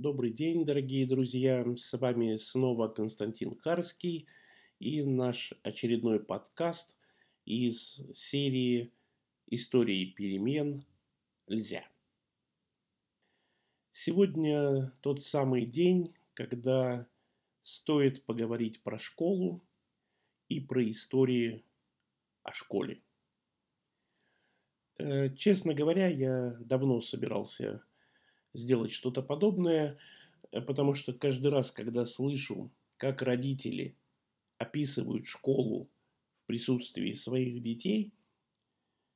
Добрый 0.00 0.30
день, 0.30 0.64
дорогие 0.64 1.08
друзья! 1.08 1.64
С 1.76 1.98
вами 1.98 2.36
снова 2.36 2.86
Константин 2.86 3.56
Карский 3.56 4.28
и 4.78 5.02
наш 5.02 5.52
очередной 5.64 6.20
подкаст 6.20 6.96
из 7.44 8.00
серии 8.14 8.92
«Истории 9.48 10.04
перемен. 10.12 10.84
Нельзя». 11.48 11.84
Сегодня 13.90 14.92
тот 15.00 15.24
самый 15.24 15.66
день, 15.66 16.14
когда 16.34 17.08
стоит 17.62 18.22
поговорить 18.22 18.80
про 18.84 19.00
школу 19.00 19.64
и 20.48 20.60
про 20.60 20.88
истории 20.88 21.64
о 22.44 22.52
школе. 22.52 23.02
Э, 24.98 25.34
честно 25.34 25.74
говоря, 25.74 26.06
я 26.06 26.52
давно 26.60 27.00
собирался 27.00 27.82
сделать 28.52 28.92
что-то 28.92 29.22
подобное, 29.22 29.98
э, 30.52 30.60
потому 30.60 30.94
что 30.94 31.12
каждый 31.12 31.48
раз, 31.48 31.70
когда 31.70 32.04
слышу, 32.04 32.70
как 32.96 33.22
родители 33.22 33.96
описывают 34.58 35.26
школу 35.26 35.88
в 36.42 36.46
присутствии 36.46 37.12
своих 37.14 37.62
детей, 37.62 38.12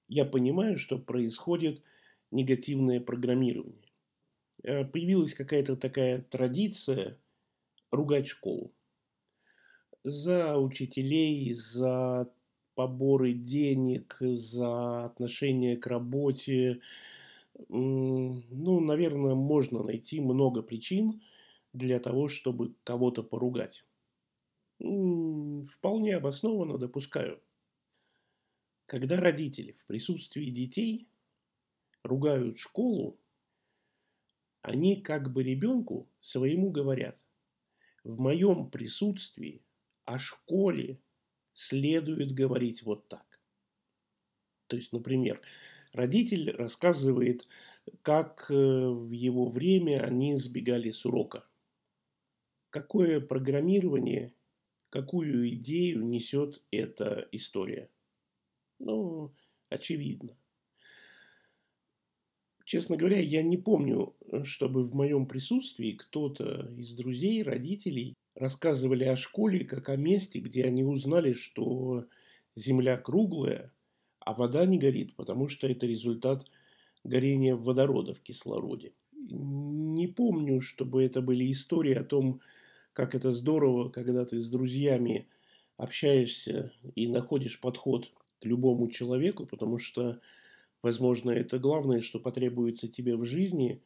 я 0.09 0.25
понимаю, 0.25 0.79
что 0.79 0.99
происходит 0.99 1.83
негативное 2.31 3.01
программирование. 3.01 3.93
Э, 4.63 4.85
появилась 4.85 5.35
какая-то 5.35 5.77
такая 5.77 6.23
традиция 6.23 7.19
ругать 7.91 8.29
школу. 8.29 8.73
За 10.05 10.59
учителей, 10.59 11.53
за 11.53 12.33
поборы 12.75 13.33
денег, 13.33 14.17
за 14.21 15.05
отношение 15.05 15.77
к 15.77 15.87
работе, 15.87 16.81
ну, 17.69 18.81
наверное, 18.81 19.35
можно 19.35 19.83
найти 19.83 20.21
много 20.21 20.63
причин 20.63 21.23
для 21.73 22.01
того, 22.01 22.29
чтобы 22.29 22.75
кого-то 22.85 23.23
поругать. 23.23 23.85
Вполне 24.79 26.17
обоснованно 26.17 26.79
допускаю. 26.79 27.41
Когда 28.87 29.17
родители 29.17 29.73
в 29.73 29.87
присутствии 29.87 30.51
детей 30.51 31.09
ругают 32.03 32.59
школу, 32.59 33.17
они 34.61 35.01
как 35.01 35.33
бы 35.33 35.43
ребенку 35.43 36.09
своему 36.21 36.71
говорят, 36.71 37.25
в 38.05 38.21
моем 38.21 38.71
присутствии 38.71 39.63
о 40.05 40.19
школе 40.19 41.01
следует 41.53 42.33
говорить 42.33 42.83
вот 42.83 43.09
так. 43.09 43.41
То 44.67 44.77
есть, 44.77 44.93
например, 44.93 45.41
Родитель 45.93 46.51
рассказывает, 46.53 47.47
как 48.01 48.47
э, 48.51 48.55
в 48.55 49.11
его 49.11 49.51
время 49.51 50.03
они 50.03 50.37
сбегали 50.37 50.91
с 50.91 51.05
урока. 51.05 51.45
Какое 52.71 53.21
программирование, 53.21 54.33
какую 54.89 55.51
идею 55.51 56.07
несет 56.07 56.63
эта 56.71 57.29
история? 57.33 57.91
Ну, 58.79 59.35
очевидно. 59.69 60.35
Честно 62.65 62.97
говоря, 62.97 63.21
я 63.21 63.43
не 63.43 63.59
помню, 63.59 64.17
чтобы 64.45 64.85
в 64.85 64.95
моем 64.95 65.27
присутствии 65.27 65.93
кто-то 65.93 66.73
из 66.75 66.95
друзей, 66.95 67.43
родителей 67.43 68.15
рассказывали 68.35 69.05
о 69.05 69.17
школе 69.17 69.67
как 69.67 69.91
о 69.91 69.97
месте, 69.97 70.39
где 70.39 70.65
они 70.65 70.85
узнали, 70.85 71.35
что 71.35 72.07
Земля 72.55 72.97
круглая– 72.97 73.71
а 74.25 74.35
вода 74.35 74.67
не 74.67 74.79
горит, 74.79 75.15
потому 75.17 75.49
что 75.49 75.69
это 75.69 75.87
результат 75.87 76.47
горения 77.05 77.57
водорода 77.57 78.15
в 78.15 78.21
кислороде. 78.21 78.95
Не 79.13 80.09
помню, 80.09 80.61
чтобы 80.61 81.05
это 81.05 81.23
были 81.23 81.51
истории 81.51 81.95
о 81.95 82.05
том, 82.05 82.41
как 82.93 83.15
это 83.15 83.33
здорово, 83.33 83.91
когда 83.91 84.25
ты 84.25 84.41
с 84.41 84.51
друзьями 84.51 85.29
общаешься 85.77 86.73
и 86.95 87.09
находишь 87.09 87.61
подход 87.61 88.13
к 88.41 88.45
любому 88.47 88.89
человеку, 88.91 89.47
потому 89.47 89.79
что, 89.79 90.21
возможно, 90.83 91.31
это 91.31 91.59
главное, 91.59 92.01
что 92.01 92.21
потребуется 92.21 92.89
тебе 92.89 93.17
в 93.17 93.27
жизни. 93.27 93.83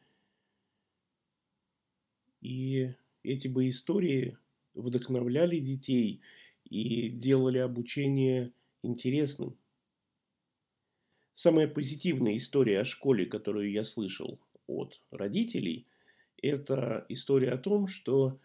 И 2.41 2.93
эти 3.23 3.47
бы 3.47 3.69
истории 3.69 4.37
вдохновляли 4.73 5.59
детей 5.59 6.21
и 6.63 7.09
делали 7.09 7.59
обучение 7.59 8.53
интересным. 8.83 9.57
Самая 11.39 11.67
позитивная 11.67 12.35
история 12.35 12.79
о 12.79 12.83
школе, 12.83 13.27
которую 13.27 13.71
я 13.71 13.83
слышал 13.83 14.39
от 14.65 14.99
родителей, 15.11 15.85
это 16.41 17.05
история 17.09 17.51
о 17.51 17.59
том, 17.59 17.85
что 17.85 18.39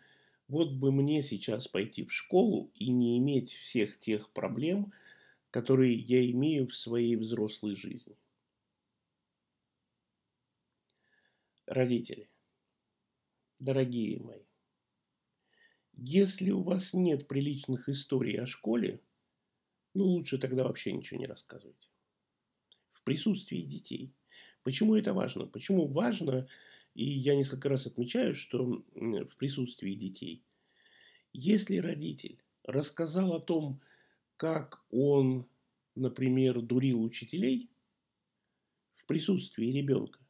вот 0.47 0.75
бы 0.75 0.92
мне 0.92 1.22
сейчас 1.22 1.69
пойти 1.69 2.04
в 2.04 2.12
школу 2.12 2.70
и 2.75 2.91
не 2.91 3.16
иметь 3.16 3.54
всех 3.54 3.98
тех 3.98 4.28
проблем, 4.34 4.92
которые 5.50 5.94
я 5.94 6.30
имею 6.32 6.69
в 6.69 6.76
своей 6.76 7.16
взрослой 7.16 7.76
жизни. 7.76 8.14
Родители, 11.64 12.28
дорогие 13.59 14.20
мои, 14.20 14.44
если 15.94 16.50
у 16.50 16.60
вас 16.60 16.92
нет 16.92 17.26
приличных 17.26 17.88
историй 17.88 18.38
о 18.38 18.44
школе, 18.44 19.00
ну 19.94 20.04
лучше 20.04 20.36
тогда 20.36 20.64
вообще 20.64 20.92
ничего 20.92 21.19
не 21.19 21.26
рассказывайте 21.26 21.88
присутствии 23.05 23.63
детей. 23.63 24.13
Почему 24.63 24.97
это 24.97 25.13
важно? 25.13 25.47
Почему 25.47 25.87
важно, 25.87 26.47
и 26.95 27.05
я 27.05 27.35
несколько 27.35 27.69
раз 27.69 27.87
отмечаю, 27.87 28.35
что 28.35 28.85
в 28.95 29.37
присутствии 29.37 29.95
детей, 29.95 30.45
если 31.33 31.79
родитель 31.79 32.39
рассказал 32.65 33.33
о 33.33 33.41
том, 33.41 33.81
как 34.37 34.85
он, 34.91 35.49
например, 35.95 36.61
дурил 36.61 37.03
учителей 37.03 37.71
в 38.97 39.07
присутствии 39.07 39.67
ребенка, 39.67 40.21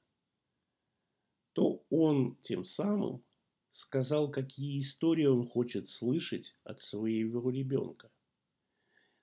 то 1.52 1.84
он 1.90 2.36
тем 2.42 2.64
самым 2.64 3.22
сказал, 3.70 4.30
какие 4.30 4.80
истории 4.80 5.26
он 5.26 5.46
хочет 5.46 5.88
слышать 5.88 6.54
от 6.64 6.80
своего 6.80 7.50
ребенка. 7.50 8.10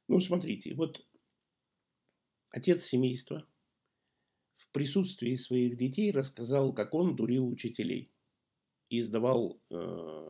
Ну, 0.07 0.19
смотрите, 0.19 0.73
вот 0.73 1.05
Отец 2.51 2.83
семейства 2.83 3.45
в 4.55 4.71
присутствии 4.71 5.35
своих 5.35 5.77
детей 5.77 6.11
рассказал, 6.11 6.73
как 6.73 6.95
он 6.95 7.15
дурил 7.15 7.47
учителей 7.47 8.09
и 8.89 9.01
сдавал 9.01 9.61
э, 9.69 9.75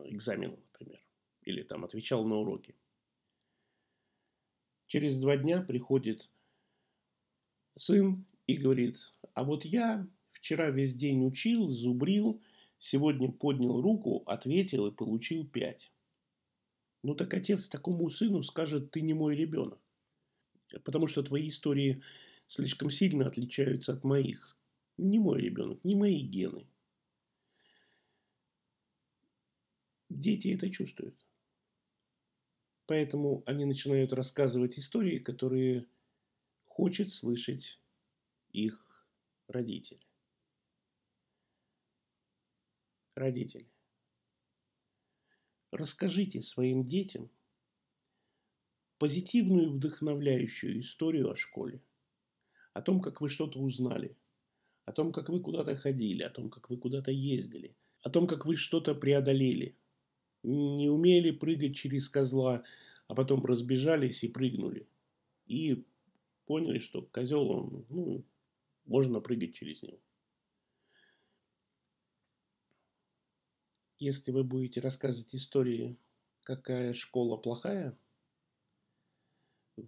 экзамены, 0.06 0.58
например, 0.72 1.02
или 1.42 1.62
там 1.62 1.84
отвечал 1.84 2.26
на 2.26 2.36
уроки. 2.36 2.74
Через 4.86 5.18
два 5.18 5.38
дня 5.38 5.62
приходит 5.62 6.28
сын 7.76 8.26
и 8.46 8.56
говорит, 8.56 8.98
а 9.32 9.42
вот 9.42 9.64
я 9.64 10.06
вчера 10.32 10.68
весь 10.68 10.94
день 10.96 11.26
учил, 11.26 11.70
зубрил, 11.70 12.42
сегодня 12.78 13.32
поднял 13.32 13.80
руку, 13.80 14.24
ответил 14.26 14.86
и 14.88 14.94
получил 14.94 15.46
пять. 15.46 15.90
Ну 17.02 17.14
так 17.14 17.32
отец 17.32 17.66
такому 17.68 18.10
сыну 18.10 18.42
скажет, 18.42 18.90
ты 18.90 19.00
не 19.00 19.14
мой 19.14 19.34
ребенок 19.36 19.80
потому 20.78 21.06
что 21.06 21.22
твои 21.22 21.48
истории 21.48 22.02
слишком 22.46 22.90
сильно 22.90 23.26
отличаются 23.26 23.92
от 23.92 24.04
моих. 24.04 24.56
Не 24.96 25.18
мой 25.18 25.40
ребенок, 25.40 25.82
не 25.84 25.94
мои 25.94 26.20
гены. 26.20 26.66
Дети 30.08 30.48
это 30.48 30.70
чувствуют. 30.70 31.16
Поэтому 32.86 33.42
они 33.46 33.64
начинают 33.64 34.12
рассказывать 34.12 34.78
истории, 34.78 35.18
которые 35.18 35.86
хочет 36.64 37.12
слышать 37.12 37.80
их 38.52 39.06
родители. 39.46 40.04
Родители. 43.14 43.70
Расскажите 45.70 46.42
своим 46.42 46.84
детям– 46.84 47.30
позитивную 49.00 49.70
вдохновляющую 49.70 50.78
историю 50.78 51.30
о 51.30 51.34
школе. 51.34 51.80
О 52.74 52.82
том, 52.82 53.00
как 53.00 53.22
вы 53.22 53.30
что-то 53.30 53.58
узнали. 53.58 54.14
О 54.84 54.92
том, 54.92 55.10
как 55.10 55.30
вы 55.30 55.40
куда-то 55.40 55.74
ходили. 55.74 56.22
О 56.22 56.28
том, 56.28 56.50
как 56.50 56.68
вы 56.68 56.76
куда-то 56.76 57.10
ездили. 57.10 57.74
О 58.02 58.10
том, 58.10 58.26
как 58.26 58.44
вы 58.44 58.56
что-то 58.56 58.94
преодолели. 58.94 59.74
Не 60.42 60.90
умели 60.90 61.30
прыгать 61.30 61.76
через 61.76 62.10
козла, 62.10 62.62
а 63.08 63.14
потом 63.14 63.42
разбежались 63.42 64.22
и 64.22 64.28
прыгнули. 64.28 64.86
И 65.46 65.82
поняли, 66.44 66.78
что 66.78 67.00
козел, 67.00 67.50
он, 67.50 67.86
ну, 67.88 68.22
можно 68.84 69.20
прыгать 69.20 69.54
через 69.54 69.82
него. 69.82 69.98
Если 73.98 74.30
вы 74.30 74.44
будете 74.44 74.82
рассказывать 74.82 75.34
истории, 75.34 75.96
какая 76.42 76.92
школа 76.92 77.38
плохая– 77.38 77.96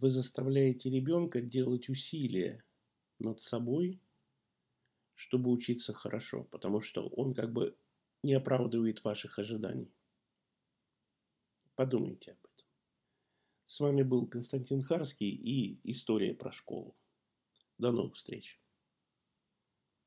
вы 0.00 0.10
заставляете 0.10 0.90
ребенка 0.90 1.40
делать 1.40 1.88
усилия 1.88 2.64
над 3.18 3.40
собой, 3.40 4.00
чтобы 5.14 5.50
учиться 5.50 5.92
хорошо, 5.92 6.44
потому 6.44 6.80
что 6.80 7.08
он 7.08 7.34
как 7.34 7.52
бы 7.52 7.76
не 8.22 8.34
оправдывает 8.34 9.02
ваших 9.04 9.38
ожиданий. 9.38 9.92
Подумайте 11.74 12.32
об 12.32 12.38
этом. 12.38 12.66
С 13.64 13.80
вами 13.80 14.02
был 14.02 14.26
Константин 14.26 14.82
Харский 14.82 15.30
и 15.30 15.80
«История 15.84 16.34
про 16.34 16.52
школу». 16.52 16.94
До 17.78 17.90
новых 17.90 18.16
встреч. 18.16 18.61